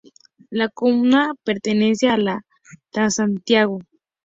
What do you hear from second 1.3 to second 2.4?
pertenecía a la